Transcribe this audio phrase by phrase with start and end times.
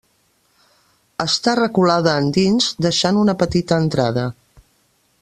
[1.25, 4.29] Està reculada endins, deixant una petita entrada.